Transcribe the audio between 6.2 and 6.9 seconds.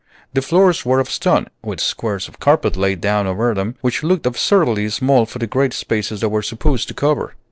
they were supposed